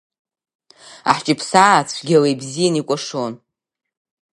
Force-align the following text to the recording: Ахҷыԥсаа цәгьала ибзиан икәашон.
Ахҷыԥсаа 1.11 1.87
цәгьала 1.89 2.27
ибзиан 2.33 2.75
икәашон. 2.79 3.33